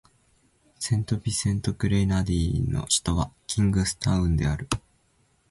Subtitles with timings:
[0.79, 4.67] セントビンセント・グレナディーンの首都はキングスタウンである